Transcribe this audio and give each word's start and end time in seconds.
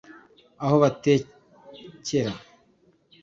aho 0.63 0.75
batekera 0.81 2.31